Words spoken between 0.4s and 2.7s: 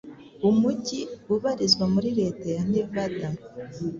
umujyi ubarizwa muri Leta ya